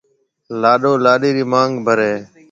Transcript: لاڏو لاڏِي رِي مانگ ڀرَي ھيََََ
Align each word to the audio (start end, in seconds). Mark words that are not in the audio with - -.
لاڏو 0.61 0.93
لاڏِي 1.05 1.29
رِي 1.35 1.43
مانگ 1.51 1.73
ڀرَي 1.85 2.09
ھيََََ 2.13 2.19